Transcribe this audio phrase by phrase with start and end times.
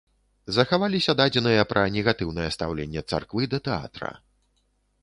[0.55, 4.11] Захаваліся дадзеныя пра негатыўнае стаўленне царквы да тэатра.